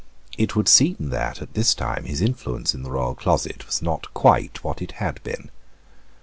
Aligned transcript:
It 0.35 0.53
should 0.53 0.67
seem 0.67 0.95
that, 0.99 1.43
at 1.43 1.53
this 1.53 1.75
time, 1.75 2.05
his 2.05 2.21
influence 2.23 2.73
in 2.73 2.81
the 2.81 2.89
royal 2.89 3.13
closet 3.13 3.67
was 3.67 3.83
not 3.83 4.11
quite 4.15 4.63
what 4.63 4.81
it 4.81 4.93
had 4.93 5.21
been. 5.23 5.51